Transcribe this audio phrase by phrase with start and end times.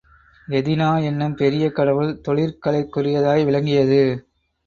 [0.47, 4.01] எதினா என்னும் பெரிய கடவுள் தொழிற் கலைக்குரியதாய் விளங்கியது.